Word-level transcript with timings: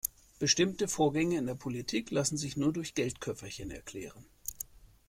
Bestimmte 0.39 0.87
Vorgänge 0.87 1.37
in 1.37 1.45
der 1.45 1.53
Politik 1.53 2.09
lassen 2.09 2.35
sich 2.35 2.57
nur 2.57 2.73
durch 2.73 2.95
Geldköfferchen 2.95 3.69
erklären. 3.69 4.25